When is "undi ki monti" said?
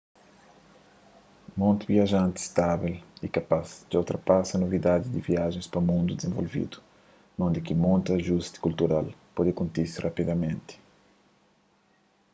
7.45-8.09